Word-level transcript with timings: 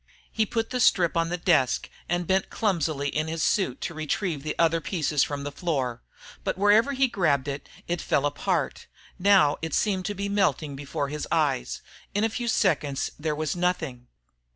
He 0.31 0.47
put 0.47 0.71
the 0.71 0.79
strip 0.79 1.15
on 1.15 1.29
the 1.29 1.37
desk, 1.37 1.87
and 2.09 2.25
bent 2.25 2.49
clumsily 2.49 3.07
in 3.09 3.27
his 3.27 3.43
suit 3.43 3.81
to 3.81 3.93
retrieve 3.93 4.41
the 4.41 4.55
other 4.57 4.81
pieces 4.81 5.21
from 5.21 5.43
the 5.43 5.51
floor. 5.51 6.01
But 6.43 6.57
wherever 6.57 6.93
he 6.93 7.07
grabbed 7.07 7.47
it, 7.47 7.69
it 7.87 8.01
fell 8.01 8.25
apart. 8.25 8.87
Now 9.19 9.57
it 9.61 9.75
seemed 9.75 10.05
to 10.07 10.15
be 10.15 10.27
melting 10.27 10.75
before 10.75 11.09
his 11.09 11.27
eyes. 11.31 11.83
In 12.15 12.23
a 12.23 12.29
few 12.29 12.47
seconds 12.47 13.11
there 13.19 13.35
was 13.35 13.55
nothing. 13.55 14.07